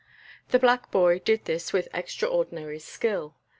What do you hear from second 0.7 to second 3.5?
boy did this with extraordinary skill.